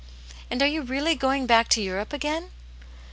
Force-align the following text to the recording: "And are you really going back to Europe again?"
"And 0.49 0.63
are 0.63 0.67
you 0.67 0.81
really 0.81 1.13
going 1.13 1.45
back 1.45 1.67
to 1.67 1.79
Europe 1.83 2.11
again?" 2.11 2.49